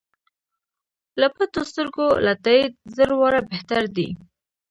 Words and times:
له 1.19 1.27
پټو 1.35 1.61
سترګو 1.71 2.07
له 2.25 2.33
تاییده 2.45 2.77
زر 2.95 3.09
واره 3.19 3.41
بهتر 3.49 3.83
دی. 3.95 4.09